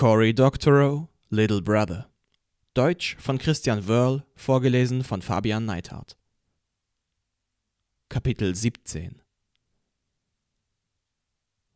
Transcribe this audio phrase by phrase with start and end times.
[0.00, 2.08] Cory Doctorow, Little Brother.
[2.72, 6.16] Deutsch von Christian Wörl, vorgelesen von Fabian Neithardt.
[8.08, 9.20] Kapitel 17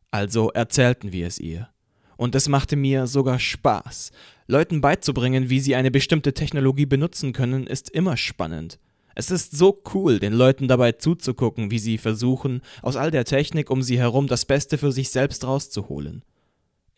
[0.09, 1.69] Also erzählten wir es ihr.
[2.17, 4.11] Und es machte mir sogar Spaß.
[4.47, 8.79] Leuten beizubringen, wie sie eine bestimmte Technologie benutzen können, ist immer spannend.
[9.13, 13.69] Es ist so cool, den Leuten dabei zuzugucken, wie sie versuchen, aus all der Technik
[13.69, 16.23] um sie herum das Beste für sich selbst rauszuholen.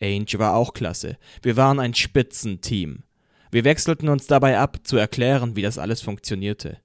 [0.00, 1.18] Ainge war auch klasse.
[1.42, 3.04] Wir waren ein Spitzenteam.
[3.50, 6.78] Wir wechselten uns dabei ab, zu erklären, wie das alles funktionierte.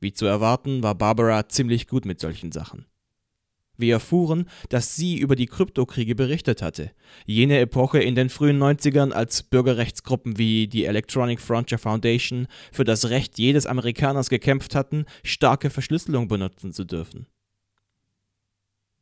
[0.00, 2.86] Wie zu erwarten, war Barbara ziemlich gut mit solchen Sachen.
[3.80, 6.90] Wir erfuhren, dass sie über die Kryptokriege berichtet hatte.
[7.24, 13.08] Jene Epoche in den frühen 90ern, als Bürgerrechtsgruppen wie die Electronic Frontier Foundation für das
[13.08, 17.26] Recht jedes Amerikaners gekämpft hatten, starke Verschlüsselung benutzen zu dürfen.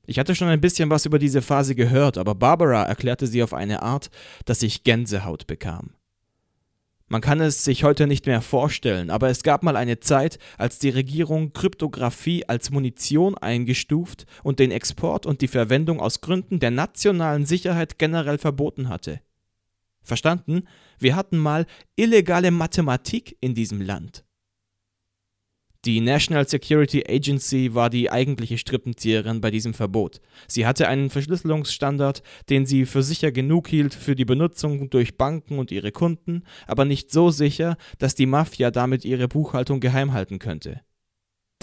[0.09, 3.53] Ich hatte schon ein bisschen was über diese Phase gehört, aber Barbara erklärte sie auf
[3.53, 4.09] eine Art,
[4.47, 5.91] dass ich Gänsehaut bekam.
[7.09, 10.79] Man kann es sich heute nicht mehr vorstellen, aber es gab mal eine Zeit, als
[10.79, 16.71] die Regierung Kryptographie als Munition eingestuft und den Export und die Verwendung aus Gründen der
[16.71, 19.21] nationalen Sicherheit generell verboten hatte.
[20.03, 20.63] Verstanden?
[20.99, 24.25] Wir hatten mal illegale Mathematik in diesem Land.
[25.89, 30.21] Die National Security Agency war die eigentliche Strippenzieherin bei diesem Verbot.
[30.47, 35.59] Sie hatte einen Verschlüsselungsstandard, den sie für sicher genug hielt für die Benutzung durch Banken
[35.59, 40.39] und ihre Kunden, aber nicht so sicher, dass die Mafia damit ihre Buchhaltung geheim halten
[40.39, 40.83] könnte.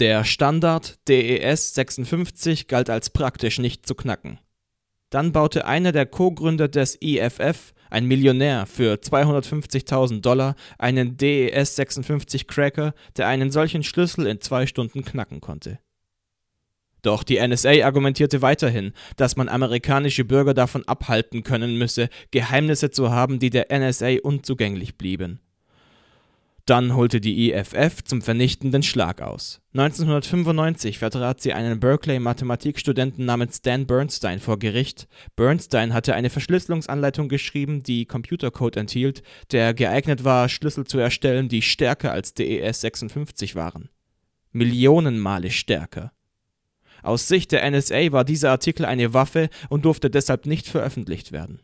[0.00, 4.40] Der Standard DES 56 galt als praktisch nicht zu knacken.
[5.16, 12.46] Dann baute einer der Co-Gründer des IFF ein Millionär für 250.000 Dollar einen DES 56
[12.46, 15.78] Cracker, der einen solchen Schlüssel in zwei Stunden knacken konnte.
[17.00, 23.10] Doch die NSA argumentierte weiterhin, dass man amerikanische Bürger davon abhalten können müsse, Geheimnisse zu
[23.10, 25.40] haben, die der NSA unzugänglich blieben.
[26.66, 29.60] Dann holte die IFF zum vernichtenden Schlag aus.
[29.74, 35.06] 1995 vertrat sie einen Berkeley-Mathematikstudenten namens Dan Bernstein vor Gericht.
[35.36, 39.22] Bernstein hatte eine Verschlüsselungsanleitung geschrieben, die Computercode enthielt,
[39.52, 43.88] der geeignet war, Schlüssel zu erstellen, die stärker als DES 56 waren.
[44.50, 46.10] Millionen Male stärker.
[47.04, 51.60] Aus Sicht der NSA war dieser Artikel eine Waffe und durfte deshalb nicht veröffentlicht werden.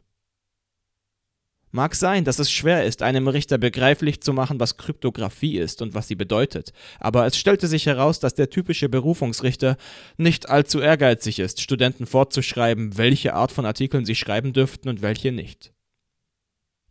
[1.75, 5.95] Mag sein, dass es schwer ist, einem Richter begreiflich zu machen, was Kryptographie ist und
[5.95, 9.79] was sie bedeutet, aber es stellte sich heraus, dass der typische Berufungsrichter
[10.19, 15.33] nicht allzu ehrgeizig ist, Studenten vorzuschreiben, welche Art von Artikeln sie schreiben dürften und welche
[15.33, 15.73] nicht.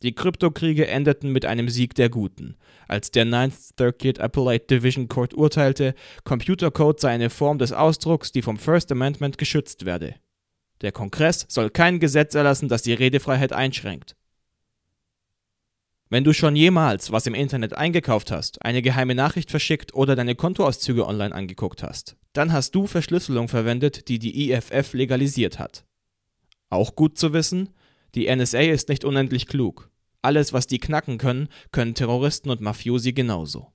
[0.02, 5.36] Die Kryptokriege endeten mit einem Sieg der Guten, als der Ninth Circuit Appellate Division Court
[5.36, 5.94] urteilte,
[6.24, 10.16] Computercode sei eine Form des Ausdrucks, die vom First Amendment geschützt werde.
[10.82, 14.16] Der Kongress soll kein Gesetz erlassen, das die Redefreiheit einschränkt.
[16.12, 20.36] Wenn du schon jemals was im Internet eingekauft hast, eine geheime Nachricht verschickt oder deine
[20.36, 25.86] Kontoauszüge online angeguckt hast, dann hast du Verschlüsselung verwendet, die die IFF legalisiert hat.
[26.70, 27.70] Auch gut zu wissen,
[28.14, 29.90] die NSA ist nicht unendlich klug.
[30.22, 33.72] Alles, was die knacken können, können Terroristen und Mafiosi genauso.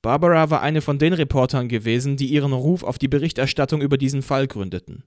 [0.00, 4.22] Barbara war eine von den Reportern gewesen, die ihren Ruf auf die Berichterstattung über diesen
[4.22, 5.02] Fall gründeten.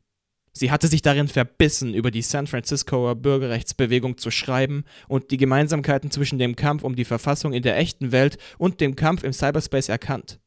[0.58, 6.10] Sie hatte sich darin verbissen, über die San Franciscoer Bürgerrechtsbewegung zu schreiben und die Gemeinsamkeiten
[6.10, 9.90] zwischen dem Kampf um die Verfassung in der echten Welt und dem Kampf im Cyberspace
[9.90, 10.40] erkannt.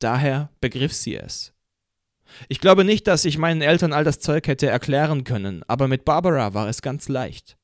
[0.00, 1.52] Daher begriff sie es.
[2.48, 6.04] Ich glaube nicht, dass ich meinen Eltern all das Zeug hätte erklären können, aber mit
[6.04, 7.56] Barbara war es ganz leicht.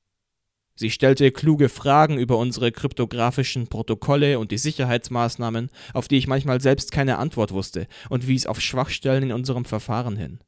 [0.76, 6.60] Sie stellte kluge Fragen über unsere kryptografischen Protokolle und die Sicherheitsmaßnahmen, auf die ich manchmal
[6.60, 10.38] selbst keine Antwort wusste, und wies auf Schwachstellen in unserem Verfahren hin.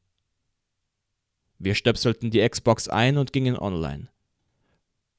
[1.59, 4.09] Wir stöpselten die Xbox ein und gingen online.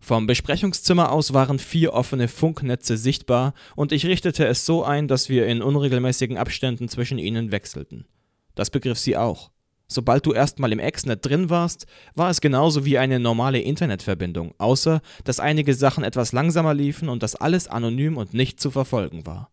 [0.00, 5.28] Vom Besprechungszimmer aus waren vier offene Funknetze sichtbar und ich richtete es so ein, dass
[5.28, 8.06] wir in unregelmäßigen Abständen zwischen ihnen wechselten.
[8.54, 9.50] Das begriff sie auch.
[9.88, 15.00] Sobald du erstmal im Exnet drin warst, war es genauso wie eine normale Internetverbindung, außer
[15.24, 19.50] dass einige Sachen etwas langsamer liefen und dass alles anonym und nicht zu verfolgen war.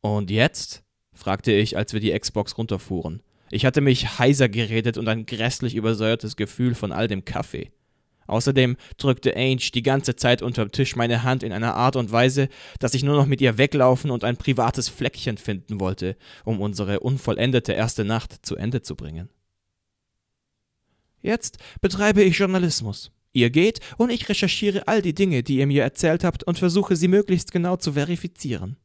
[0.00, 0.82] Und jetzt?
[1.14, 3.22] fragte ich, als wir die Xbox runterfuhren.
[3.52, 7.70] Ich hatte mich heiser geredet und ein grässlich übersäuertes Gefühl von all dem Kaffee.
[8.26, 12.48] Außerdem drückte Ange die ganze Zeit unterm Tisch meine Hand in einer Art und Weise,
[12.78, 16.16] dass ich nur noch mit ihr weglaufen und ein privates Fleckchen finden wollte,
[16.46, 19.28] um unsere unvollendete erste Nacht zu Ende zu bringen.
[21.20, 23.12] Jetzt betreibe ich Journalismus.
[23.34, 26.96] Ihr geht und ich recherchiere all die Dinge, die ihr mir erzählt habt und versuche
[26.96, 28.78] sie möglichst genau zu verifizieren.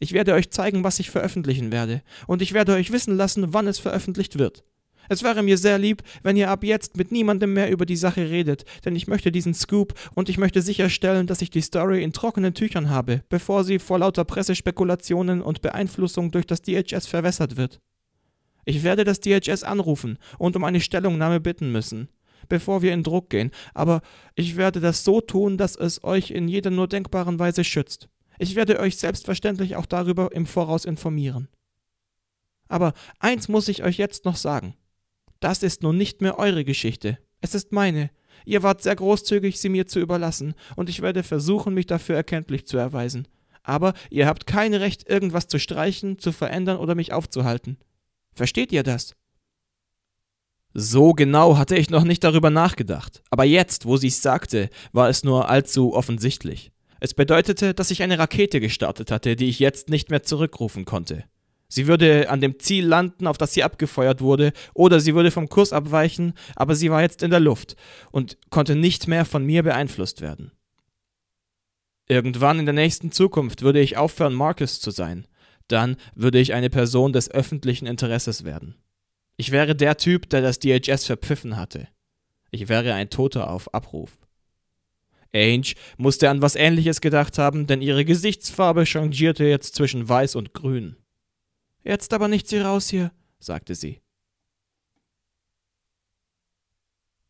[0.00, 3.68] Ich werde euch zeigen, was ich veröffentlichen werde, und ich werde euch wissen lassen, wann
[3.68, 4.64] es veröffentlicht wird.
[5.08, 8.30] Es wäre mir sehr lieb, wenn ihr ab jetzt mit niemandem mehr über die Sache
[8.30, 12.12] redet, denn ich möchte diesen Scoop und ich möchte sicherstellen, dass ich die Story in
[12.12, 17.80] trockenen Tüchern habe, bevor sie vor lauter Pressespekulationen und Beeinflussung durch das DHS verwässert wird.
[18.64, 22.08] Ich werde das DHS anrufen und um eine Stellungnahme bitten müssen,
[22.48, 24.00] bevor wir in Druck gehen, aber
[24.34, 28.08] ich werde das so tun, dass es euch in jeder nur denkbaren Weise schützt.
[28.38, 31.48] Ich werde euch selbstverständlich auch darüber im Voraus informieren.
[32.68, 34.74] Aber eins muss ich euch jetzt noch sagen.
[35.40, 38.10] Das ist nun nicht mehr eure Geschichte, es ist meine.
[38.46, 42.66] Ihr wart sehr großzügig, sie mir zu überlassen, und ich werde versuchen, mich dafür erkenntlich
[42.66, 43.28] zu erweisen.
[43.62, 47.76] Aber ihr habt kein Recht, irgendwas zu streichen, zu verändern oder mich aufzuhalten.
[48.34, 49.14] Versteht ihr das?
[50.72, 55.08] So genau hatte ich noch nicht darüber nachgedacht, aber jetzt, wo sie es sagte, war
[55.08, 56.72] es nur allzu offensichtlich.
[57.04, 61.24] Es bedeutete, dass ich eine Rakete gestartet hatte, die ich jetzt nicht mehr zurückrufen konnte.
[61.68, 65.50] Sie würde an dem Ziel landen, auf das sie abgefeuert wurde, oder sie würde vom
[65.50, 67.76] Kurs abweichen, aber sie war jetzt in der Luft
[68.10, 70.52] und konnte nicht mehr von mir beeinflusst werden.
[72.08, 75.26] Irgendwann in der nächsten Zukunft würde ich aufhören, Marcus zu sein.
[75.68, 78.76] Dann würde ich eine Person des öffentlichen Interesses werden.
[79.36, 81.86] Ich wäre der Typ, der das DHS verpfiffen hatte.
[82.50, 84.23] Ich wäre ein Toter auf Abruf.
[85.34, 90.54] Ange musste an was Ähnliches gedacht haben, denn ihre Gesichtsfarbe changierte jetzt zwischen Weiß und
[90.54, 90.96] Grün.
[91.82, 94.00] Jetzt aber nicht sie raus hier, sagte sie.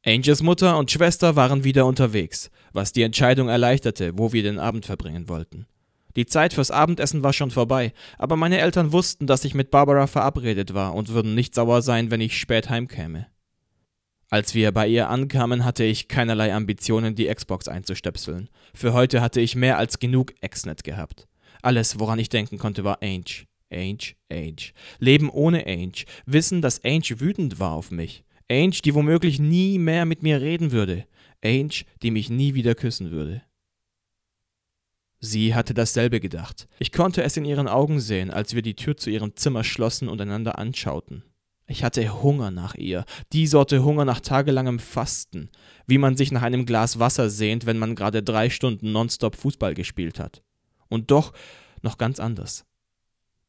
[0.06, 4.84] Angels Mutter und Schwester waren wieder unterwegs, was die Entscheidung erleichterte, wo wir den Abend
[4.84, 5.66] verbringen wollten.
[6.14, 10.06] Die Zeit fürs Abendessen war schon vorbei, aber meine Eltern wussten, dass ich mit Barbara
[10.06, 13.26] verabredet war und würden nicht sauer sein, wenn ich spät heimkäme.
[14.30, 18.48] Als wir bei ihr ankamen, hatte ich keinerlei Ambitionen, die Xbox einzustöpseln.
[18.74, 21.28] Für heute hatte ich mehr als genug Exnet gehabt.
[21.62, 23.46] Alles, woran ich denken konnte, war Ange.
[23.72, 24.72] Ange, Ange.
[24.98, 26.04] Leben ohne Ange.
[26.26, 28.24] Wissen, dass Ange wütend war auf mich.
[28.50, 31.06] Ange, die womöglich nie mehr mit mir reden würde.
[31.44, 33.42] Ange, die mich nie wieder küssen würde.
[35.20, 36.68] Sie hatte dasselbe gedacht.
[36.78, 40.08] Ich konnte es in ihren Augen sehen, als wir die Tür zu ihrem Zimmer schlossen
[40.08, 41.24] und einander anschauten.
[41.66, 45.48] Ich hatte Hunger nach ihr, die Sorte Hunger nach tagelangem Fasten,
[45.86, 49.74] wie man sich nach einem Glas Wasser sehnt, wenn man gerade drei Stunden nonstop Fußball
[49.74, 50.42] gespielt hat.
[50.88, 51.32] Und doch
[51.82, 52.66] noch ganz anders.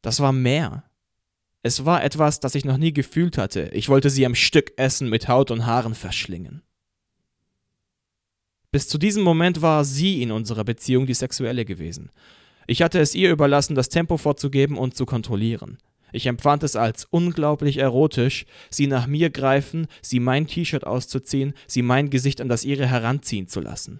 [0.02, 0.84] Das war mehr.
[1.62, 3.70] Es war etwas, das ich noch nie gefühlt hatte.
[3.74, 6.62] Ich wollte sie am Stück essen, mit Haut und Haaren verschlingen.
[8.72, 12.12] Bis zu diesem Moment war sie in unserer Beziehung die sexuelle gewesen.
[12.68, 15.78] Ich hatte es ihr überlassen, das Tempo vorzugeben und zu kontrollieren.
[16.16, 21.82] Ich empfand es als unglaublich erotisch, sie nach mir greifen, sie mein T-Shirt auszuziehen, sie
[21.82, 24.00] mein Gesicht an das ihre heranziehen zu lassen.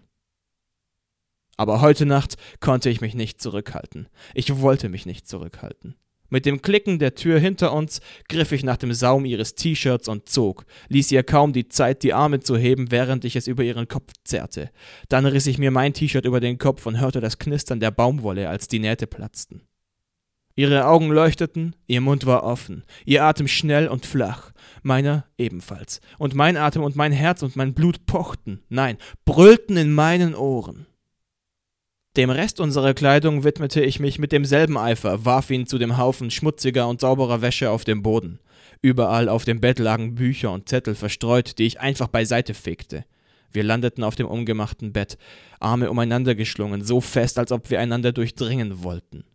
[1.58, 4.08] Aber heute Nacht konnte ich mich nicht zurückhalten.
[4.34, 5.96] Ich wollte mich nicht zurückhalten.
[6.30, 10.30] Mit dem Klicken der Tür hinter uns griff ich nach dem Saum ihres T-Shirts und
[10.30, 13.90] zog, ließ ihr kaum die Zeit, die Arme zu heben, während ich es über ihren
[13.90, 14.70] Kopf zerrte.
[15.10, 18.48] Dann riss ich mir mein T-Shirt über den Kopf und hörte das Knistern der Baumwolle,
[18.48, 19.64] als die Nähte platzten.
[20.58, 24.52] Ihre Augen leuchteten, ihr Mund war offen, ihr Atem schnell und flach,
[24.84, 29.94] meiner ebenfalls, und mein Atem und mein Herz und mein Blut pochten, nein, brüllten in
[29.94, 30.86] meinen Ohren.
[32.16, 36.32] Dem Rest unserer Kleidung widmete ich mich mit demselben Eifer, warf ihn zu dem Haufen
[36.32, 38.40] schmutziger und sauberer Wäsche auf dem Boden.
[38.82, 43.04] Überall auf dem Bett lagen Bücher und Zettel verstreut, die ich einfach beiseite fegte.
[43.52, 45.18] Wir landeten auf dem umgemachten Bett,
[45.60, 49.26] Arme umeinander geschlungen, so fest, als ob wir einander durchdringen wollten.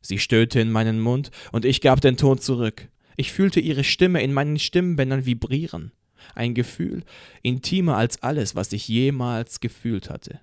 [0.00, 2.88] Sie stöhnte in meinen Mund, und ich gab den Ton zurück.
[3.16, 5.92] Ich fühlte ihre Stimme in meinen Stimmbändern vibrieren.
[6.34, 7.04] Ein Gefühl,
[7.42, 10.40] intimer als alles, was ich jemals gefühlt hatte.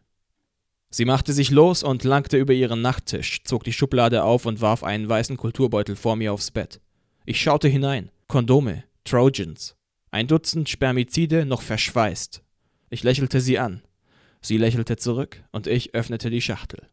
[0.89, 4.83] Sie machte sich los und langte über ihren Nachttisch, zog die Schublade auf und warf
[4.83, 6.81] einen weißen Kulturbeutel vor mir aufs Bett.
[7.25, 8.11] Ich schaute hinein.
[8.27, 9.75] Kondome, Trojans.
[10.11, 12.43] Ein Dutzend Spermizide noch verschweißt.
[12.89, 13.81] Ich lächelte sie an.
[14.41, 16.87] Sie lächelte zurück und ich öffnete die Schachtel.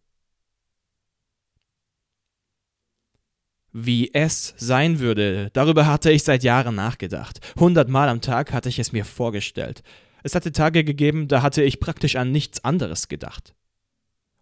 [3.73, 7.41] Wie es sein würde, darüber hatte ich seit Jahren nachgedacht.
[7.59, 9.83] Hundertmal am Tag hatte ich es mir vorgestellt.
[10.23, 13.55] Es hatte Tage gegeben, da hatte ich praktisch an nichts anderes gedacht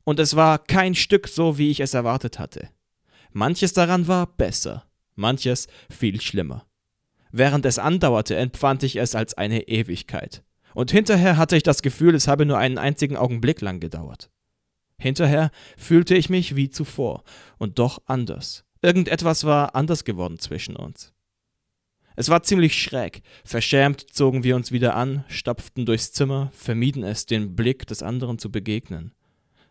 [0.09, 2.71] und es war kein Stück so, wie ich es erwartet hatte.
[3.33, 6.65] Manches daran war besser, manches viel schlimmer.
[7.31, 10.43] Während es andauerte, empfand ich es als eine Ewigkeit.
[10.73, 14.31] Und hinterher hatte ich das Gefühl, es habe nur einen einzigen Augenblick lang gedauert.
[14.97, 17.23] Hinterher fühlte ich mich wie zuvor,
[17.59, 18.65] und doch anders.
[18.83, 21.13] Irgendetwas war anders geworden zwischen uns.
[22.17, 23.23] Es war ziemlich schräg.
[23.45, 28.39] Verschämt zogen wir uns wieder an, stapften durchs Zimmer, vermieden es, den Blick des anderen
[28.39, 29.13] zu begegnen.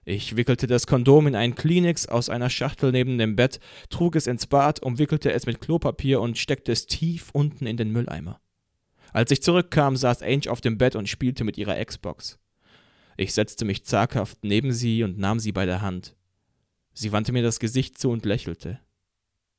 [0.05, 3.59] Ich wickelte das Kondom in einen Kleenex aus einer Schachtel neben dem Bett,
[3.89, 7.91] trug es ins Bad, umwickelte es mit Klopapier und steckte es tief unten in den
[7.91, 8.39] Mülleimer.
[9.11, 12.39] Als ich zurückkam, saß Ange auf dem Bett und spielte mit ihrer Xbox.
[13.17, 16.15] Ich setzte mich zaghaft neben sie und nahm sie bei der Hand.
[16.93, 18.79] Sie wandte mir das Gesicht zu und lächelte.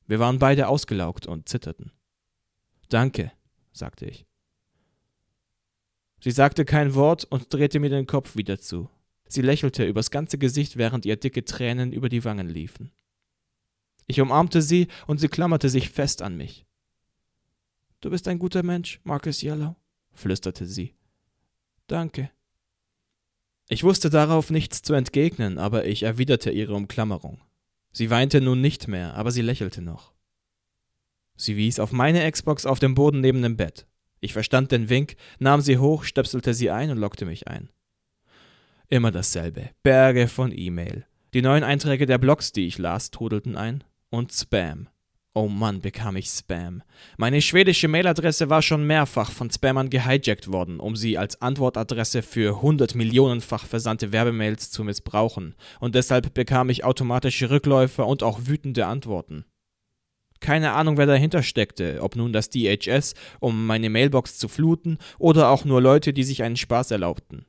[0.09, 1.93] Wir waren beide ausgelaugt und zitterten.
[2.89, 3.31] Danke,
[3.73, 4.27] sagte ich.
[6.21, 8.91] Sie sagte kein Wort und drehte mir den Kopf wieder zu.
[9.29, 12.91] Sie lächelte übers ganze Gesicht, während ihr dicke Tränen über die Wangen liefen.
[14.07, 16.65] Ich umarmte sie und sie klammerte sich fest an mich.
[18.01, 19.77] Du bist ein guter Mensch, Marcus Yellow,
[20.15, 20.95] flüsterte sie.
[21.87, 22.31] Danke.
[23.69, 27.43] Ich wusste darauf nichts zu entgegnen, aber ich erwiderte ihre Umklammerung.
[27.99, 30.13] Sie weinte nun nicht mehr, aber sie lächelte noch.
[31.35, 33.89] Sie wies auf meine Xbox auf dem Boden neben dem Bett.
[34.21, 37.71] Ich verstand den Wink, nahm sie hoch, stöpselte sie ein und lockte mich ein.
[38.89, 39.71] Immer dasselbe.
[39.83, 41.07] Berge von E-Mail.
[41.35, 43.83] Die neuen Einträge der Blogs, die ich las, trudelten ein.
[44.11, 44.87] Und Spam.
[45.41, 46.83] Oh Mann, bekam ich Spam.
[47.17, 52.61] Meine schwedische Mailadresse war schon mehrfach von Spammern gehijackt worden, um sie als Antwortadresse für
[52.61, 58.87] hundert Millionenfach versandte Werbemails zu missbrauchen, und deshalb bekam ich automatische Rückläufer und auch wütende
[58.87, 59.45] Antworten.
[60.41, 65.51] Keine Ahnung, wer dahinter steckte, ob nun das DHS, um meine Mailbox zu fluten, oder
[65.51, 67.47] auch nur Leute, die sich einen Spaß erlaubten.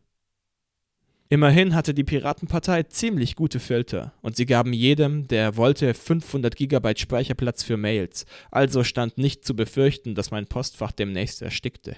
[1.31, 6.95] Immerhin hatte die Piratenpartei ziemlich gute Filter und sie gaben jedem, der wollte, 500 GB
[6.98, 11.98] Speicherplatz für Mails, also stand nicht zu befürchten, dass mein Postfach demnächst erstickte.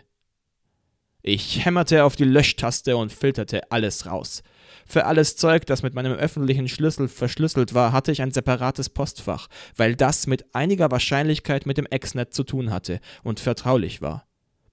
[1.21, 4.43] Ich hämmerte auf die Löschtaste und filterte alles raus.
[4.85, 9.47] Für alles Zeug, das mit meinem öffentlichen Schlüssel verschlüsselt war, hatte ich ein separates Postfach,
[9.77, 14.27] weil das mit einiger Wahrscheinlichkeit mit dem Exnet zu tun hatte und vertraulich war.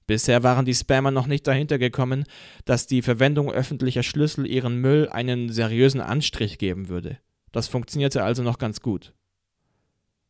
[0.09, 2.25] Bisher waren die Spammer noch nicht dahinter gekommen,
[2.65, 7.19] dass die Verwendung öffentlicher Schlüssel ihren Müll einen seriösen Anstrich geben würde.
[7.53, 9.13] Das funktionierte also noch ganz gut.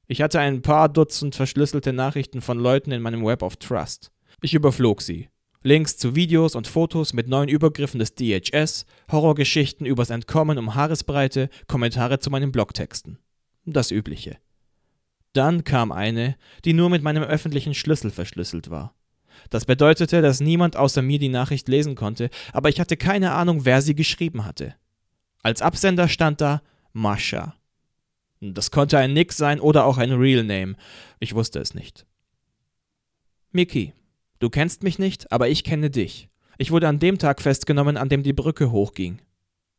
[0.08, 4.10] Ich hatte ein paar Dutzend verschlüsselte Nachrichten von Leuten in meinem Web of Trust.
[4.42, 5.28] Ich überflog sie.
[5.62, 11.50] Links zu Videos und Fotos mit neuen Übergriffen des DHS, Horrorgeschichten übers Entkommen um Haaresbreite,
[11.68, 13.18] Kommentare zu meinen Blogtexten.
[13.64, 14.38] Das Übliche.
[15.34, 18.97] Dann kam eine, die nur mit meinem öffentlichen Schlüssel verschlüsselt war.
[19.50, 23.64] Das bedeutete, dass niemand außer mir die Nachricht lesen konnte, aber ich hatte keine Ahnung,
[23.64, 24.74] wer sie geschrieben hatte.
[25.42, 26.62] Als Absender stand da
[26.92, 27.54] Mascha.
[28.40, 30.76] Das konnte ein Nick sein oder auch ein Real Name.
[31.18, 32.06] Ich wusste es nicht.
[33.50, 33.92] Mickey,
[34.38, 36.28] du kennst mich nicht, aber ich kenne dich.
[36.58, 39.20] Ich wurde an dem Tag festgenommen, an dem die Brücke hochging.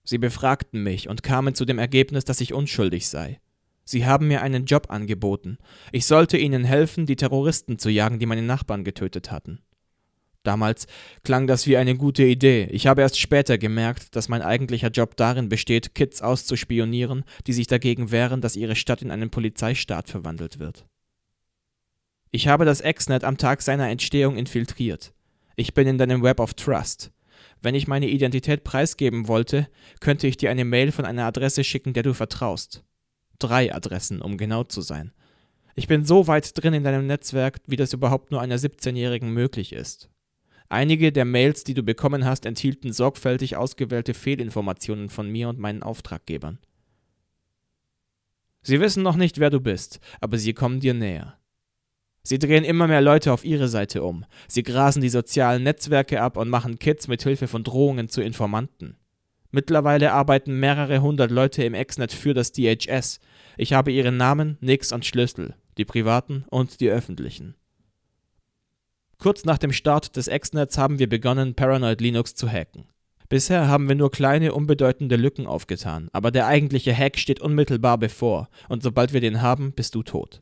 [0.04, 3.40] Sie befragten mich und kamen zu dem Ergebnis, dass ich unschuldig sei.
[3.90, 5.58] Sie haben mir einen Job angeboten.
[5.92, 9.64] Ich sollte ihnen helfen, die Terroristen zu jagen, die meine Nachbarn getötet hatten.
[10.44, 10.86] Damals
[11.24, 12.68] klang das wie eine gute Idee.
[12.70, 17.66] Ich habe erst später gemerkt, dass mein eigentlicher Job darin besteht, Kids auszuspionieren, die sich
[17.66, 20.86] dagegen wehren, dass ihre Stadt in einen Polizeistaat verwandelt wird.
[22.30, 25.14] Ich habe das Exnet am Tag seiner Entstehung infiltriert.
[25.56, 27.10] Ich bin in deinem Web of Trust.
[27.64, 29.68] Wenn ich meine Identität preisgeben wollte,
[30.00, 32.84] könnte ich dir eine Mail von einer Adresse schicken, der du vertraust.
[33.40, 35.12] Drei Adressen, um genau zu sein.
[35.76, 39.72] Ich bin so weit drin in deinem Netzwerk, wie das überhaupt nur einer 17-Jährigen möglich
[39.72, 40.10] ist.
[40.68, 45.82] Einige der Mails, die du bekommen hast, enthielten sorgfältig ausgewählte Fehlinformationen von mir und meinen
[45.82, 46.60] Auftraggebern.
[48.62, 51.40] Sie wissen noch nicht, wer du bist, aber sie kommen dir näher.
[52.22, 54.26] Sie drehen immer mehr Leute auf ihre Seite um.
[54.48, 58.98] Sie grasen die sozialen Netzwerke ab und machen Kids mit Hilfe von Drohungen zu Informanten.
[59.52, 63.20] Mittlerweile arbeiten mehrere hundert Leute im Exnet für das DHS.
[63.62, 67.56] Ich habe ihre Namen, Nicks und Schlüssel, die privaten und die öffentlichen.
[69.18, 72.86] Kurz nach dem Start des Exnets haben wir begonnen, Paranoid Linux zu hacken.
[73.28, 78.48] Bisher haben wir nur kleine, unbedeutende Lücken aufgetan, aber der eigentliche Hack steht unmittelbar bevor,
[78.70, 80.42] und sobald wir den haben, bist du tot.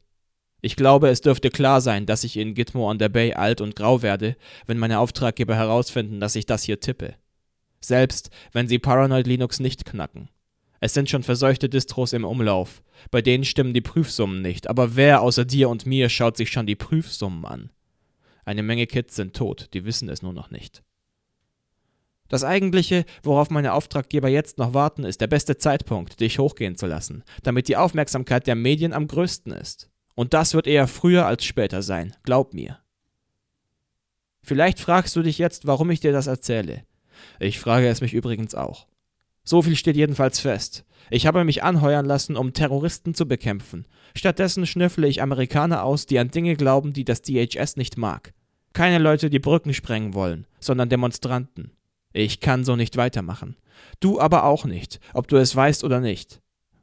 [0.61, 3.75] Ich glaube, es dürfte klar sein, dass ich in Gitmo on the Bay alt und
[3.75, 4.35] grau werde,
[4.67, 7.15] wenn meine Auftraggeber herausfinden, dass ich das hier tippe
[7.79, 10.29] selbst wenn sie Paranoid Linux nicht knacken.
[10.79, 15.21] Es sind schon verseuchte Distros im Umlauf, bei denen stimmen die Prüfsummen nicht, aber wer
[15.21, 17.71] außer dir und mir schaut sich schon die Prüfsummen an?
[18.45, 20.83] Eine Menge Kids sind tot, die wissen es nur noch nicht.
[22.29, 26.85] Das eigentliche, worauf meine Auftraggeber jetzt noch warten, ist der beste Zeitpunkt, dich hochgehen zu
[26.85, 29.89] lassen, damit die Aufmerksamkeit der Medien am größten ist.
[30.13, 32.79] Und das wird eher früher als später sein, glaub mir.
[34.41, 36.83] Vielleicht fragst du dich jetzt, warum ich dir das erzähle.
[37.39, 38.87] Ich frage es mich übrigens auch.
[39.47, 40.83] So viel steht jedenfalls fest.
[41.09, 43.85] Ich habe mich anheuern lassen, um Terroristen zu bekämpfen.
[44.13, 48.33] Stattdessen schnüffle ich Amerikaner aus, die an Dinge glauben, die das DHS nicht mag.
[48.73, 51.71] Keine Leute, die Brücken sprengen wollen, sondern Demonstranten.
[52.11, 53.55] Ich kann so nicht weitermachen.
[54.01, 56.41] Du aber auch nicht, ob du es weißt oder nicht.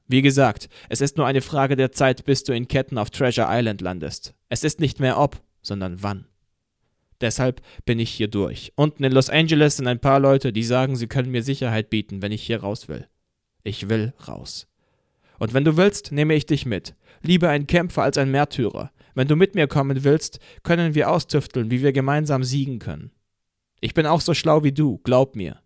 [0.08, 3.48] Wie gesagt, es ist nur eine Frage der Zeit, bis du in Ketten auf Treasure
[3.50, 4.32] Island landest.
[4.48, 6.28] Es ist nicht mehr ob, sondern wann.
[7.24, 8.74] Deshalb bin ich hier durch.
[8.76, 12.20] Unten in Los Angeles sind ein paar Leute, die sagen, sie können mir Sicherheit bieten,
[12.20, 13.08] wenn ich hier raus will.
[13.62, 14.66] Ich will raus.
[15.38, 16.94] Und wenn du willst, nehme ich dich mit.
[17.22, 18.92] Lieber ein Kämpfer als ein Märtyrer.
[19.14, 23.10] Wenn du mit mir kommen willst, können wir austüfteln, wie wir gemeinsam siegen können.
[23.80, 25.62] Ich bin auch so schlau wie du, glaub mir.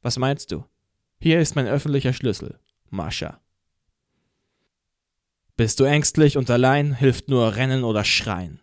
[0.00, 0.64] Was meinst du?
[1.20, 2.58] Hier ist mein öffentlicher Schlüssel.
[2.88, 3.42] Mascha.
[5.58, 8.60] Bist du ängstlich und allein, hilft nur Rennen oder Schreien.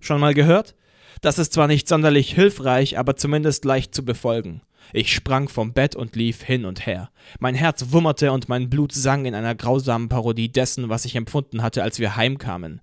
[0.00, 0.74] Schon mal gehört?
[1.20, 4.62] Das ist zwar nicht sonderlich hilfreich, aber zumindest leicht zu befolgen.
[4.92, 7.10] Ich sprang vom Bett und lief hin und her.
[7.40, 11.62] Mein Herz wummerte und mein Blut sang in einer grausamen Parodie dessen, was ich empfunden
[11.62, 12.80] hatte, als wir heimkamen.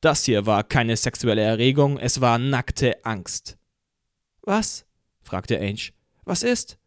[0.00, 3.58] Das hier war keine sexuelle Erregung, es war nackte Angst.
[4.42, 4.86] Was?
[5.22, 5.90] fragte Ange.
[6.24, 6.78] Was ist?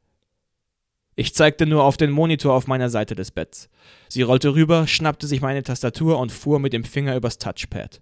[1.15, 3.69] Ich zeigte nur auf den Monitor auf meiner Seite des Betts.
[4.07, 8.01] Sie rollte rüber, schnappte sich meine Tastatur und fuhr mit dem Finger übers Touchpad.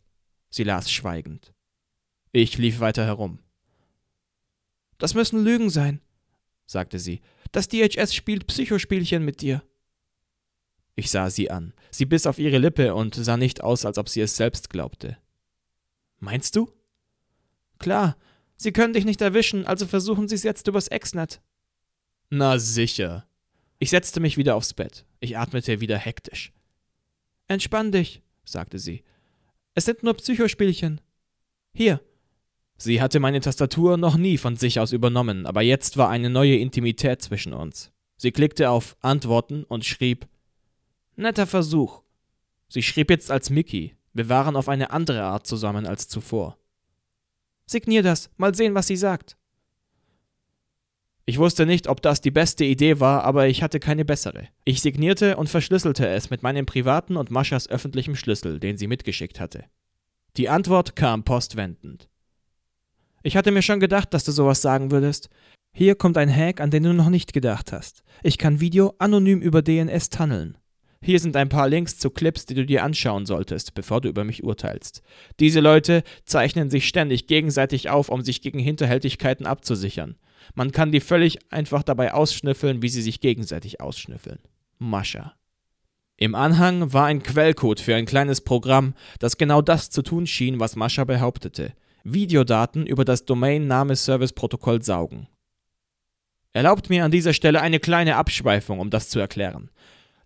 [0.52, 1.54] Sie las schweigend.
[2.32, 3.40] Ich lief weiter herum.
[4.98, 6.02] Das müssen Lügen sein,
[6.66, 7.22] sagte sie.
[7.52, 9.64] Das DHS spielt Psychospielchen mit dir.
[10.96, 11.74] Ich sah sie an.
[11.90, 15.18] Sie biss auf ihre Lippe und sah nicht aus, als ob sie es selbst glaubte.
[16.20, 16.72] Meinst du?
[17.80, 18.18] Klar,
[18.58, 21.42] sie können dich nicht erwischen, also versuchen sie es jetzt übers Exnet.
[22.30, 23.28] Na sicher.
[23.80, 25.06] Ich setzte mich wieder aufs Bett.
[25.22, 26.52] Ich atmete wieder hektisch.
[27.48, 29.04] Entspann dich, sagte sie.
[29.74, 31.00] Es sind nur Psychospielchen.
[31.74, 32.02] Hier.
[32.82, 36.56] Sie hatte meine Tastatur noch nie von sich aus übernommen, aber jetzt war eine neue
[36.56, 37.92] Intimität zwischen uns.
[38.16, 40.30] Sie klickte auf Antworten und schrieb
[41.18, 42.02] Netter Versuch.
[42.70, 43.96] Sie schrieb jetzt als Mickey.
[44.14, 46.58] Wir waren auf eine andere Art zusammen als zuvor.
[47.66, 49.36] Signier das, mal sehen, was sie sagt.
[51.26, 54.48] Ich wusste nicht, ob das die beste Idee war, aber ich hatte keine bessere.
[54.64, 59.42] Ich signierte und verschlüsselte es mit meinem privaten und Maschas öffentlichem Schlüssel, den sie mitgeschickt
[59.42, 59.66] hatte.
[60.38, 62.10] Die Antwort kam postwendend.
[63.24, 65.30] Ich hatte mir schon gedacht, dass du sowas sagen würdest.
[65.74, 68.04] Hier kommt ein Hack, an den du noch nicht gedacht hast.
[68.24, 70.58] Ich kann Video anonym über DNS tunneln.
[71.02, 74.26] Hier sind ein paar Links zu Clips, die du dir anschauen solltest, bevor du über
[74.26, 75.02] mich urteilst.
[75.40, 80.18] Diese Leute zeichnen sich ständig gegenseitig auf, um sich gegen Hinterhältigkeiten abzusichern.
[80.56, 84.40] Man kann die völlig einfach dabei ausschnüffeln, wie sie sich gegenseitig ausschnüffeln.
[84.78, 85.36] Mascha.
[86.18, 90.60] Im Anhang war ein Quellcode für ein kleines Programm, das genau das zu tun schien,
[90.60, 91.74] was Mascha behauptete.
[92.04, 95.28] Videodaten über das Domain-Name-Service-Protokoll saugen.
[96.54, 99.70] Erlaubt mir an dieser Stelle eine kleine Abschweifung, um das zu erklären.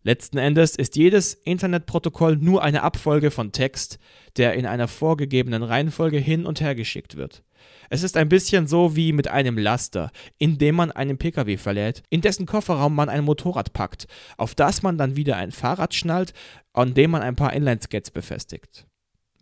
[0.05, 3.99] Letzten Endes ist jedes Internetprotokoll nur eine Abfolge von Text,
[4.36, 7.43] der in einer vorgegebenen Reihenfolge hin und her geschickt wird.
[7.89, 12.03] Es ist ein bisschen so wie mit einem Laster, in dem man einen Pkw verlädt,
[12.09, 14.07] in dessen Kofferraum man ein Motorrad packt,
[14.38, 16.33] auf das man dann wieder ein Fahrrad schnallt,
[16.73, 18.86] an dem man ein paar Inline-Skates befestigt.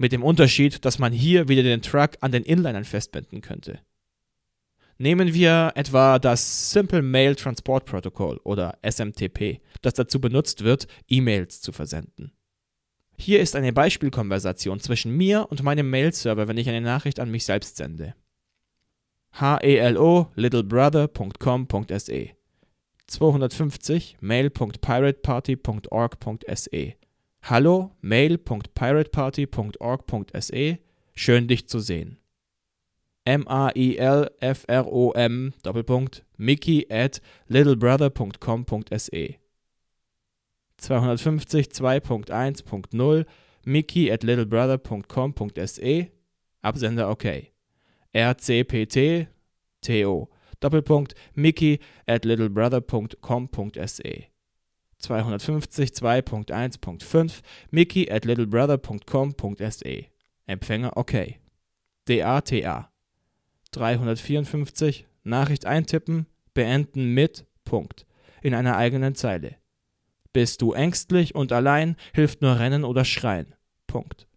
[0.01, 3.81] Mit dem Unterschied, dass man hier wieder den Truck an den Inlinern festbinden könnte.
[4.97, 11.61] Nehmen wir etwa das Simple Mail Transport Protocol oder SMTP, das dazu benutzt wird, E-Mails
[11.61, 12.31] zu versenden.
[13.15, 17.45] Hier ist eine Beispielkonversation zwischen mir und meinem Mail-Server, wenn ich eine Nachricht an mich
[17.45, 18.15] selbst sende
[19.31, 22.31] helo littlebrother.com.se
[23.05, 26.95] 250 mail.pirateparty.org.se
[27.43, 30.79] Hallo mail.pirateparty.org.se
[31.13, 32.17] Schön dich zu sehen.
[33.25, 39.37] M-A-I-L-F-R-O-M Doppelpunkt Mickey at littlebrother.com.se
[40.77, 43.25] 250 2.1.0
[43.65, 46.11] Mickey at littlebrother.com.se
[46.63, 47.51] Absender okay
[48.13, 49.27] rcpt
[49.81, 50.27] to
[50.59, 54.30] Doppelpunkt Mickey at littlebrother.com.se
[55.01, 60.05] 250 2.1.5 Mickey at littlebrother.com.se
[60.47, 61.35] Empfänger OK.
[62.05, 62.91] DATA
[63.71, 68.05] 354 Nachricht eintippen, beenden mit Punkt
[68.41, 69.55] in einer eigenen Zeile.
[70.33, 73.55] Bist du ängstlich und allein, hilft nur Rennen oder Schreien.
[73.87, 74.27] Punkt.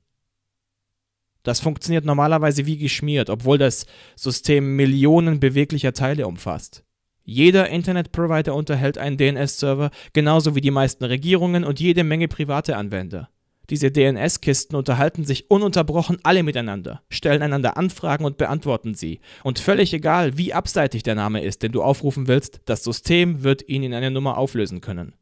[1.41, 6.83] Das funktioniert normalerweise wie geschmiert, obwohl das System Millionen beweglicher Teile umfasst.
[7.23, 13.29] Jeder Internetprovider unterhält einen DNS-Server, genauso wie die meisten Regierungen und jede Menge private Anwender.
[13.69, 19.19] Diese DNS-Kisten unterhalten sich ununterbrochen alle miteinander, stellen einander Anfragen und beantworten sie.
[19.43, 23.67] Und völlig egal, wie abseitig der Name ist, den du aufrufen willst, das System wird
[23.69, 25.13] ihn in eine Nummer auflösen können.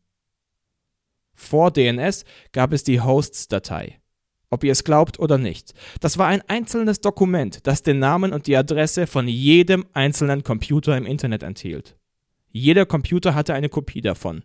[1.33, 3.99] Vor DNS gab es die Hosts-Datei.
[4.49, 5.73] Ob ihr es glaubt oder nicht.
[5.99, 10.95] Das war ein einzelnes Dokument, das den Namen und die Adresse von jedem einzelnen Computer
[10.95, 11.97] im Internet enthielt.
[12.49, 14.43] Jeder Computer hatte eine Kopie davon.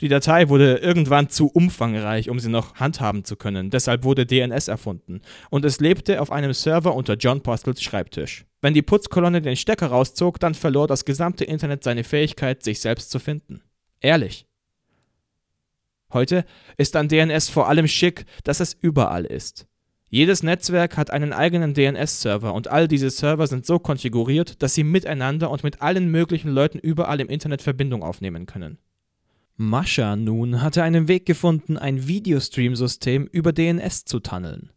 [0.00, 4.68] Die Datei wurde irgendwann zu umfangreich, um sie noch handhaben zu können, deshalb wurde DNS
[4.68, 8.46] erfunden, und es lebte auf einem Server unter John Postles Schreibtisch.
[8.62, 13.10] Wenn die Putzkolonne den Stecker rauszog, dann verlor das gesamte Internet seine Fähigkeit, sich selbst
[13.10, 13.62] zu finden.
[14.00, 14.46] Ehrlich.
[16.12, 16.44] Heute
[16.78, 19.66] ist an DNS vor allem schick, dass es überall ist.
[20.08, 24.82] Jedes Netzwerk hat einen eigenen DNS-Server und all diese Server sind so konfiguriert, dass sie
[24.82, 28.78] miteinander und mit allen möglichen Leuten überall im Internet Verbindung aufnehmen können.
[29.62, 34.70] Mascha nun hatte einen Weg gefunden, ein Videostream-System über DNS zu tunneln.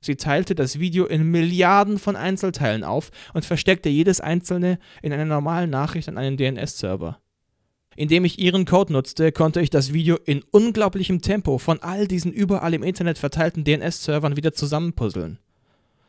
[0.00, 5.24] Sie teilte das Video in Milliarden von Einzelteilen auf und versteckte jedes einzelne in einer
[5.24, 7.20] normalen Nachricht an einen DNS-Server.
[7.94, 12.32] Indem ich ihren Code nutzte, konnte ich das Video in unglaublichem Tempo von all diesen
[12.32, 15.38] überall im Internet verteilten DNS-Servern wieder zusammenpuzzeln.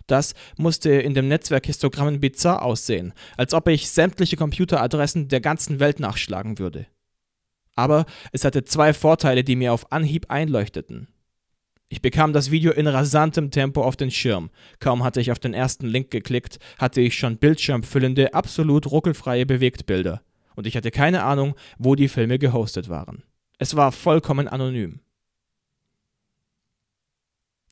[0.07, 5.99] Das musste in dem Netzwerkhistogrammen bizarr aussehen, als ob ich sämtliche Computeradressen der ganzen Welt
[5.99, 6.87] nachschlagen würde.
[7.75, 11.07] Aber es hatte zwei Vorteile, die mir auf Anhieb einleuchteten.
[11.87, 14.49] Ich bekam das Video in rasantem Tempo auf den Schirm.
[14.79, 20.21] Kaum hatte ich auf den ersten Link geklickt, hatte ich schon bildschirmfüllende, absolut ruckelfreie Bewegtbilder
[20.55, 23.23] und ich hatte keine Ahnung, wo die Filme gehostet waren.
[23.57, 24.99] Es war vollkommen anonym.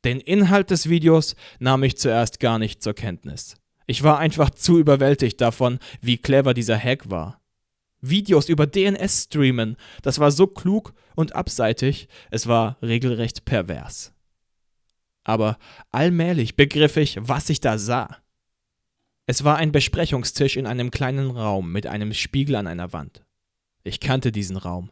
[0.05, 3.55] Den Inhalt des Videos nahm ich zuerst gar nicht zur Kenntnis.
[3.87, 7.41] Ich war einfach zu überwältigt davon, wie clever dieser Hack war.
[8.03, 14.13] Videos über DNS streamen, das war so klug und abseitig, es war regelrecht pervers.
[15.23, 15.57] Aber
[15.91, 18.17] allmählich begriff ich, was ich da sah.
[19.25, 23.23] Es war ein Besprechungstisch in einem kleinen Raum mit einem Spiegel an einer Wand.
[23.83, 24.91] Ich kannte diesen Raum.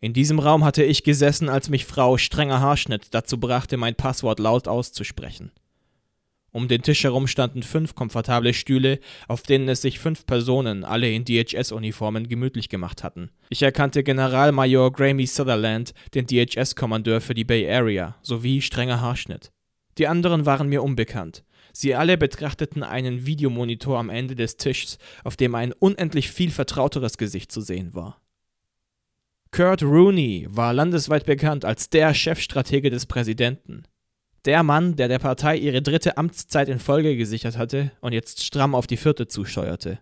[0.00, 4.38] In diesem Raum hatte ich gesessen, als mich Frau strenger Haarschnitt dazu brachte, mein Passwort
[4.38, 5.50] laut auszusprechen.
[6.52, 11.10] Um den Tisch herum standen fünf komfortable Stühle, auf denen es sich fünf Personen, alle
[11.10, 13.30] in DHS-Uniformen, gemütlich gemacht hatten.
[13.48, 19.50] Ich erkannte Generalmajor Grammy Sutherland, den DHS-Kommandeur für die Bay Area, sowie strenger Haarschnitt.
[19.96, 21.42] Die anderen waren mir unbekannt.
[21.72, 27.16] Sie alle betrachteten einen Videomonitor am Ende des Tischs, auf dem ein unendlich viel vertrauteres
[27.16, 28.20] Gesicht zu sehen war.
[29.52, 33.84] Kurt Rooney war landesweit bekannt als der Chefstratege des Präsidenten.
[34.44, 38.74] Der Mann, der der Partei ihre dritte Amtszeit in Folge gesichert hatte und jetzt stramm
[38.74, 40.00] auf die vierte zusteuerte.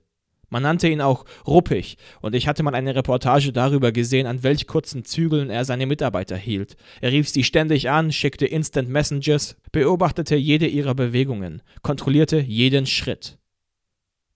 [0.48, 4.66] Man nannte ihn auch ruppig, und ich hatte mal eine Reportage darüber gesehen, an welch
[4.66, 6.76] kurzen Zügeln er seine Mitarbeiter hielt.
[7.00, 13.38] Er rief sie ständig an, schickte Instant Messages, beobachtete jede ihrer Bewegungen, kontrollierte jeden Schritt.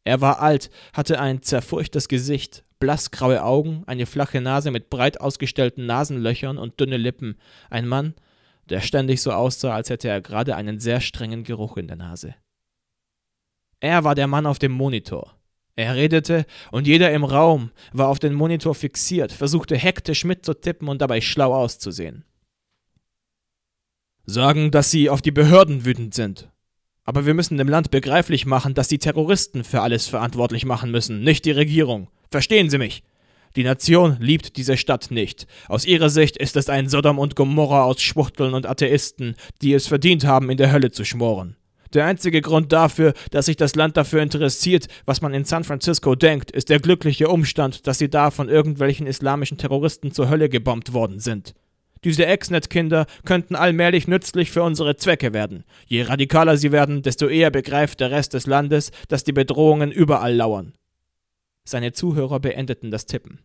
[0.05, 5.87] Er war alt, hatte ein zerfurchtes Gesicht, blassgraue Augen, eine flache Nase mit breit ausgestellten
[5.87, 7.39] Nasenlöchern und dünne Lippen,
[7.71, 8.15] ein Mann,
[8.71, 12.35] der ständig so aussah, als hätte er gerade einen sehr strengen Geruch in der Nase.
[13.81, 15.37] Er war der Mann auf dem Monitor.
[15.77, 21.03] Er redete, und jeder im Raum war auf den Monitor fixiert, versuchte hektisch mitzutippen und
[21.03, 22.25] dabei schlau auszusehen.
[24.25, 26.49] Sagen, dass sie auf die Behörden wütend sind.
[27.03, 31.23] Aber wir müssen dem Land begreiflich machen, dass die Terroristen für alles verantwortlich machen müssen,
[31.23, 32.09] nicht die Regierung.
[32.31, 33.03] Verstehen Sie mich?
[33.57, 35.47] Die Nation liebt diese Stadt nicht.
[35.69, 39.87] Aus ihrer Sicht ist es ein Sodom und Gomorra aus Schwuchteln und Atheisten, die es
[39.87, 41.57] verdient haben, in der Hölle zu schmoren.
[41.93, 46.17] Der einzige Grund dafür, dass sich das Land dafür interessiert, was man in San Francisco
[46.17, 50.93] denkt, ist der glückliche Umstand, dass sie da von irgendwelchen islamischen Terroristen zur Hölle gebombt
[50.93, 51.55] worden sind.
[52.03, 55.65] Diese Exnet-Kinder könnten allmählich nützlich für unsere Zwecke werden.
[55.87, 60.35] Je radikaler sie werden, desto eher begreift der Rest des Landes, dass die Bedrohungen überall
[60.35, 60.75] lauern.
[61.67, 63.41] Seine Zuhörer beendeten das Tippen.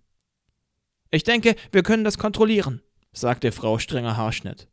[1.11, 2.81] Ich denke, wir können das kontrollieren,
[3.13, 4.67] sagte Frau Strenger Haarschnitt.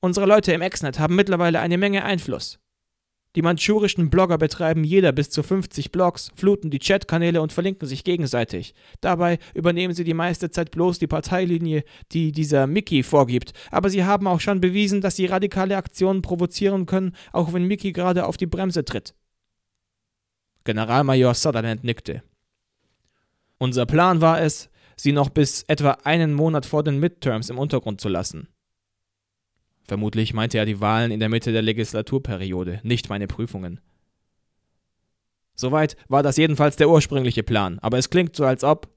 [0.00, 2.58] Unsere Leute im Exnet haben mittlerweile eine Menge Einfluss.
[3.36, 8.02] Die mandschurischen Blogger betreiben jeder bis zu 50 Blogs, fluten die Chatkanäle und verlinken sich
[8.02, 8.74] gegenseitig.
[9.00, 13.52] Dabei übernehmen sie die meiste Zeit bloß die Parteilinie, die dieser Mickey vorgibt.
[13.70, 17.92] Aber sie haben auch schon bewiesen, dass sie radikale Aktionen provozieren können, auch wenn Mickey
[17.92, 19.14] gerade auf die Bremse tritt.
[20.64, 22.22] Generalmajor Sutherland nickte.
[23.58, 28.00] Unser Plan war es, sie noch bis etwa einen Monat vor den Midterms im Untergrund
[28.00, 28.48] zu lassen.
[29.84, 33.80] Vermutlich meinte er die Wahlen in der Mitte der Legislaturperiode, nicht meine Prüfungen.
[35.54, 38.88] Soweit war das jedenfalls der ursprüngliche Plan, aber es klingt so, als ob.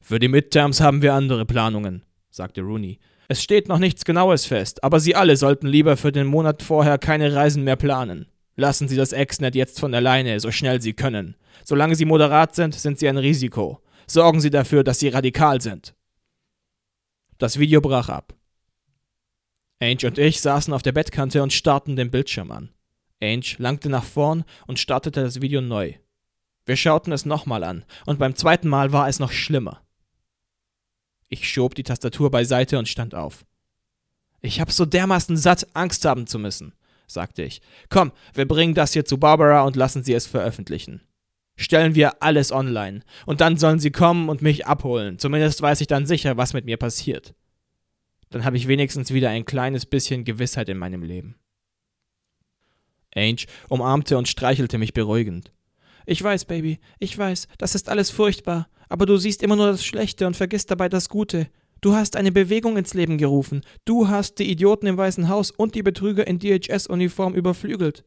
[0.00, 2.98] Für die Midterms haben wir andere Planungen, sagte Rooney.
[3.28, 6.98] Es steht noch nichts Genaues fest, aber Sie alle sollten lieber für den Monat vorher
[6.98, 8.26] keine Reisen mehr planen.
[8.58, 11.36] Lassen Sie das Exnet jetzt von alleine, so schnell Sie können.
[11.64, 13.80] Solange Sie moderat sind, sind Sie ein Risiko.
[14.08, 15.94] Sorgen Sie dafür, dass Sie radikal sind.
[17.38, 18.34] Das Video brach ab.
[19.80, 22.70] Ange und ich saßen auf der Bettkante und starrten den Bildschirm an.
[23.22, 25.92] Ange langte nach vorn und startete das Video neu.
[26.66, 29.86] Wir schauten es nochmal an, und beim zweiten Mal war es noch schlimmer.
[31.28, 33.46] Ich schob die Tastatur beiseite und stand auf.
[34.40, 36.72] Ich hab so dermaßen satt, Angst haben zu müssen,
[37.08, 37.60] sagte ich.
[37.88, 41.02] Komm, wir bringen das hier zu Barbara und lassen sie es veröffentlichen.
[41.56, 45.18] Stellen wir alles online, und dann sollen sie kommen und mich abholen.
[45.18, 47.34] Zumindest weiß ich dann sicher, was mit mir passiert.
[48.30, 51.34] Dann habe ich wenigstens wieder ein kleines bisschen Gewissheit in meinem Leben.
[53.14, 55.52] Ange umarmte und streichelte mich beruhigend.
[56.06, 59.84] Ich weiß, Baby, ich weiß, das ist alles furchtbar, aber du siehst immer nur das
[59.84, 61.48] Schlechte und vergisst dabei das Gute.
[61.80, 63.62] Du hast eine Bewegung ins Leben gerufen.
[63.84, 68.04] Du hast die Idioten im Weißen Haus und die Betrüger in DHS-Uniform überflügelt.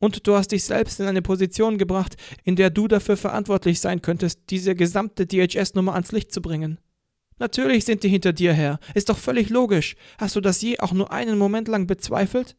[0.00, 4.02] Und du hast dich selbst in eine Position gebracht, in der du dafür verantwortlich sein
[4.02, 6.78] könntest, diese gesamte DHS-Nummer ans Licht zu bringen.
[7.38, 8.80] Natürlich sind die hinter dir her.
[8.94, 9.94] Ist doch völlig logisch.
[10.18, 12.56] Hast du das je auch nur einen Moment lang bezweifelt?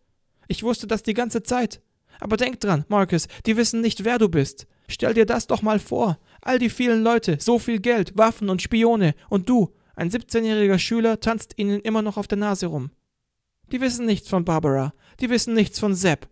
[0.47, 1.81] Ich wusste das die ganze Zeit.
[2.21, 4.67] Aber denk dran, Marcus, die wissen nicht, wer du bist.
[4.87, 6.17] Stell dir das doch mal vor.
[6.41, 9.15] All die vielen Leute, so viel Geld, Waffen und Spione.
[9.29, 12.91] Und du, ein 17-jähriger Schüler, tanzt ihnen immer noch auf der Nase rum.
[13.71, 14.93] Die wissen nichts von Barbara.
[15.19, 16.27] Die wissen nichts von Sepp.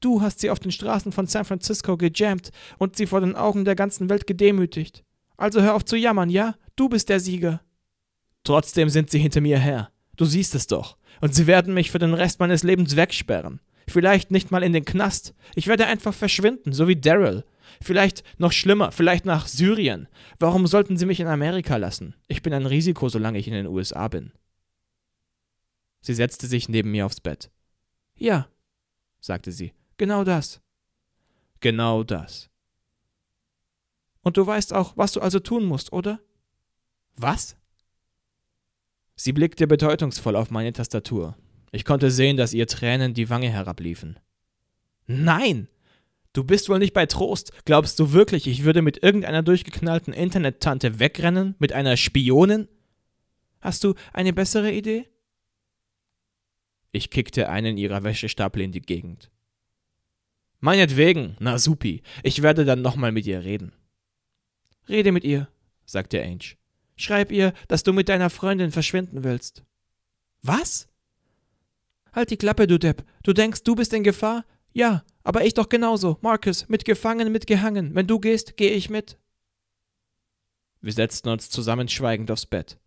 [0.00, 3.64] Du hast sie auf den Straßen von San Francisco gejammt und sie vor den Augen
[3.64, 5.04] der ganzen Welt gedemütigt.
[5.36, 6.54] Also hör auf zu jammern, ja?
[6.76, 7.60] Du bist der Sieger.
[8.42, 9.90] Trotzdem sind sie hinter mir her.
[10.16, 10.96] Du siehst es doch.
[11.20, 13.60] Und sie werden mich für den Rest meines Lebens wegsperren.
[13.86, 15.34] Vielleicht nicht mal in den Knast.
[15.54, 17.44] Ich werde einfach verschwinden, so wie Daryl.
[17.82, 20.08] Vielleicht noch schlimmer, vielleicht nach Syrien.
[20.38, 22.14] Warum sollten sie mich in Amerika lassen?
[22.28, 24.32] Ich bin ein Risiko, solange ich in den USA bin.
[26.00, 27.50] Sie setzte sich neben mir aufs Bett.
[28.16, 28.48] Ja,
[29.20, 30.60] sagte sie, genau das.
[31.60, 32.48] Genau das.
[34.22, 36.20] Und du weißt auch, was du also tun musst, oder?
[37.16, 37.56] Was?
[39.14, 41.36] Sie blickte bedeutungsvoll auf meine Tastatur.
[41.72, 44.18] Ich konnte sehen, dass ihr Tränen die Wange herabliefen.
[45.06, 45.68] Nein!
[46.32, 47.52] Du bist wohl nicht bei Trost.
[47.64, 51.56] Glaubst du wirklich, ich würde mit irgendeiner durchgeknallten Internettante wegrennen?
[51.58, 52.68] Mit einer Spionin?
[53.60, 55.08] Hast du eine bessere Idee?
[56.92, 59.30] Ich kickte einen ihrer Wäschestapel in die Gegend.
[60.60, 63.72] Meinetwegen, na supi, ich werde dann nochmal mit ihr reden.
[64.88, 65.48] Rede mit ihr,
[65.84, 66.56] sagte Ange.
[66.96, 69.64] Schreib ihr, dass du mit deiner Freundin verschwinden willst.
[70.42, 70.88] Was?
[72.12, 73.04] Halt die Klappe, du Depp.
[73.22, 74.44] Du denkst, du bist in Gefahr?
[74.72, 76.18] Ja, aber ich doch genauso.
[76.20, 77.94] Marcus, mitgefangen, mitgehangen.
[77.94, 79.18] Wenn du gehst, gehe ich mit.
[80.80, 82.78] Wir setzten uns zusammen schweigend aufs Bett.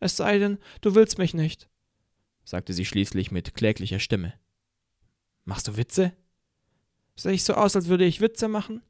[0.00, 1.68] Es sei denn, du willst mich nicht,
[2.44, 4.34] sagte sie schließlich mit kläglicher Stimme.
[5.44, 6.12] Machst du Witze?
[7.16, 8.82] Sehe ich so aus, als würde ich Witze machen?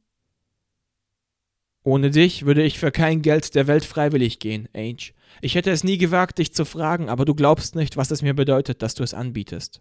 [1.83, 5.13] Ohne dich würde ich für kein Geld der Welt freiwillig gehen, Ange.
[5.41, 8.35] Ich hätte es nie gewagt, dich zu fragen, aber du glaubst nicht, was es mir
[8.35, 9.81] bedeutet, dass du es anbietest.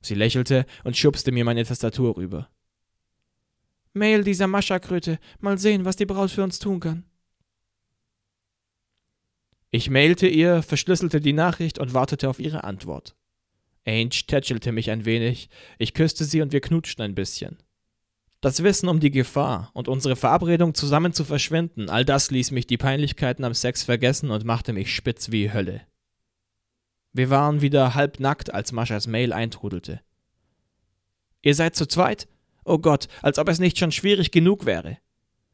[0.00, 2.48] Sie lächelte und schubste mir meine Tastatur rüber.
[3.92, 5.18] Mail dieser Mascha-Kröte.
[5.40, 7.04] Mal sehen, was die Braut für uns tun kann.
[9.70, 13.14] Ich mailte ihr, verschlüsselte die Nachricht und wartete auf ihre Antwort.
[13.86, 17.58] Ange tätschelte mich ein wenig, ich küsste sie und wir knutschten ein bisschen.
[18.40, 22.66] Das Wissen um die Gefahr und unsere Verabredung zusammen zu verschwinden, all das ließ mich
[22.66, 25.82] die Peinlichkeiten am Sex vergessen und machte mich spitz wie Hölle.
[27.18, 30.00] Wir waren wieder halb nackt, als Maschas Mail eintrudelte.
[31.42, 32.28] Ihr seid zu zweit?
[32.64, 34.98] Oh Gott, als ob es nicht schon schwierig genug wäre.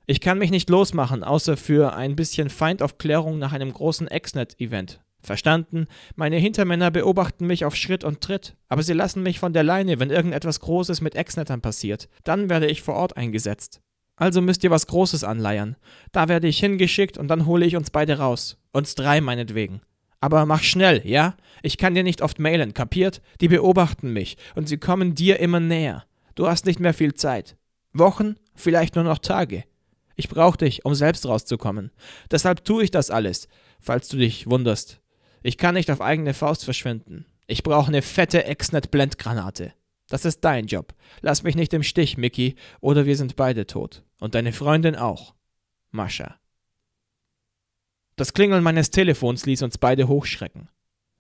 [0.04, 5.00] Ich kann mich nicht losmachen, außer für ein bisschen Feindaufklärung nach einem großen Exnet-Event.
[5.22, 5.86] Verstanden?
[6.16, 9.98] Meine Hintermänner beobachten mich auf Schritt und Tritt, aber sie lassen mich von der Leine,
[9.98, 12.10] wenn irgendetwas Großes mit Exnettern passiert.
[12.24, 13.80] Dann werde ich vor Ort eingesetzt.
[14.16, 15.76] Also müsst ihr was Großes anleiern.
[16.12, 18.58] Da werde ich hingeschickt und dann hole ich uns beide raus.
[18.70, 19.80] Uns drei meinetwegen.
[20.24, 21.36] Aber mach schnell, ja?
[21.62, 23.20] Ich kann dir nicht oft mailen, kapiert?
[23.42, 26.06] Die beobachten mich und sie kommen dir immer näher.
[26.34, 27.58] Du hast nicht mehr viel Zeit.
[27.92, 29.64] Wochen, vielleicht nur noch Tage.
[30.16, 31.90] Ich brauche dich, um selbst rauszukommen.
[32.30, 33.48] Deshalb tue ich das alles,
[33.80, 34.98] falls du dich wunderst.
[35.42, 37.26] Ich kann nicht auf eigene Faust verschwinden.
[37.46, 39.74] Ich brauche eine fette Exnet-Blendgranate.
[40.08, 40.94] Das ist dein Job.
[41.20, 44.04] Lass mich nicht im Stich, Mickey, oder wir sind beide tot.
[44.20, 45.34] Und deine Freundin auch.
[45.90, 46.36] Mascha.
[48.16, 50.68] Das Klingeln meines Telefons ließ uns beide hochschrecken.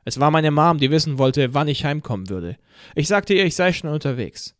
[0.04, 2.56] Es war meine Mom, die wissen wollte, wann ich heimkommen würde.
[2.94, 4.54] Ich sagte ihr, ich sei schon unterwegs.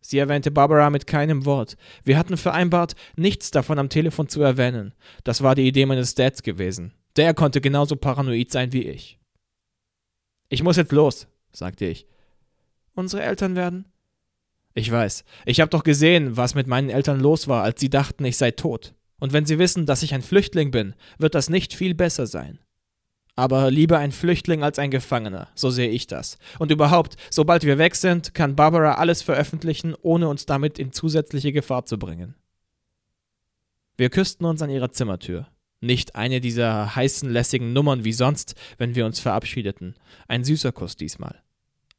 [0.00, 1.76] Sie erwähnte Barbara mit keinem Wort.
[2.04, 4.94] Wir hatten vereinbart, nichts davon am Telefon zu erwähnen.
[5.24, 6.92] Das war die Idee meines Dads gewesen.
[7.16, 9.18] Der konnte genauso paranoid sein wie ich.
[10.48, 12.06] Ich muss jetzt los, sagte ich.
[12.94, 13.86] Unsere Eltern werden?
[14.74, 15.24] Ich weiß.
[15.44, 18.50] Ich habe doch gesehen, was mit meinen Eltern los war, als sie dachten, ich sei
[18.50, 18.94] tot.
[19.18, 22.58] Und wenn sie wissen, dass ich ein Flüchtling bin, wird das nicht viel besser sein.
[23.34, 26.38] Aber lieber ein Flüchtling als ein Gefangener, so sehe ich das.
[26.58, 31.52] Und überhaupt, sobald wir weg sind, kann Barbara alles veröffentlichen, ohne uns damit in zusätzliche
[31.52, 32.34] Gefahr zu bringen.
[33.98, 35.48] Wir küssten uns an ihrer Zimmertür.
[35.80, 39.94] Nicht eine dieser heißen, lässigen Nummern wie sonst, wenn wir uns verabschiedeten.
[40.28, 41.42] Ein süßer Kuss diesmal.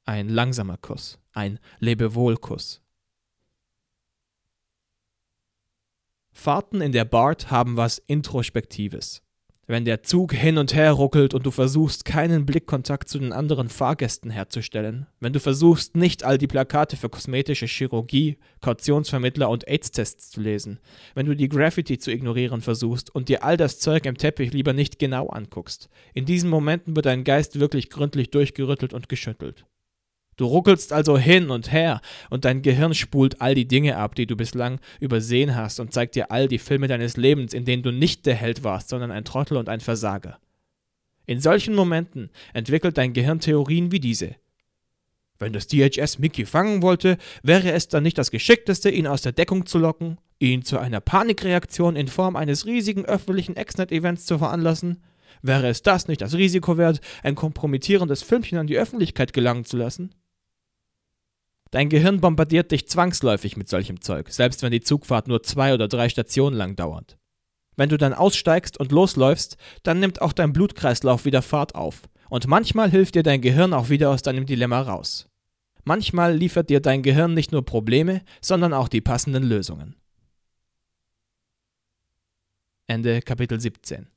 [0.06, 1.20] Ein langsamer Kuss.
[1.34, 2.82] Ein Lebewohl-Kuss.
[6.40, 9.24] Fahrten in der BART haben was Introspektives.
[9.66, 13.70] Wenn der Zug hin und her ruckelt und du versuchst, keinen Blickkontakt zu den anderen
[13.70, 20.30] Fahrgästen herzustellen, wenn du versuchst, nicht all die Plakate für kosmetische Chirurgie, Kautionsvermittler und AIDS-Tests
[20.30, 20.80] zu lesen,
[21.16, 24.74] wenn du die Graffiti zu ignorieren versuchst und dir all das Zeug im Teppich lieber
[24.74, 29.66] nicht genau anguckst, in diesen Momenten wird dein Geist wirklich gründlich durchgerüttelt und geschüttelt.
[30.38, 34.28] Du ruckelst also hin und her und dein Gehirn spult all die Dinge ab, die
[34.28, 37.92] du bislang übersehen hast und zeigt dir all die Filme deines Lebens, in denen du
[37.92, 40.38] nicht der Held warst, sondern ein Trottel und ein Versager.
[41.26, 44.36] In solchen Momenten entwickelt dein Gehirn Theorien wie diese.
[45.40, 49.32] Wenn das DHS Mickey fangen wollte, wäre es dann nicht das Geschickteste, ihn aus der
[49.32, 55.04] Deckung zu locken, ihn zu einer Panikreaktion in Form eines riesigen öffentlichen Exnet-Events zu veranlassen?
[55.42, 59.78] Wäre es das nicht das Risiko wert, ein kompromittierendes Filmchen an die Öffentlichkeit gelangen zu
[59.78, 60.12] lassen?
[61.72, 65.88] Dein Gehirn bombardiert dich zwangsläufig mit solchem Zeug, selbst wenn die Zugfahrt nur zwei oder
[65.88, 67.18] drei Stationen lang dauert.
[67.76, 72.04] Wenn du dann aussteigst und losläufst, dann nimmt auch dein Blutkreislauf wieder Fahrt auf.
[72.30, 75.30] Und manchmal hilft dir dein Gehirn auch wieder aus deinem Dilemma raus.
[75.84, 79.96] Manchmal liefert dir dein Gehirn nicht nur Probleme, sondern auch die passenden Lösungen.
[82.88, 84.08] Ende Kapitel 17